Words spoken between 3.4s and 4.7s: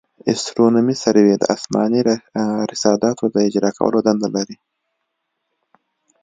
اجرا کولو دنده لري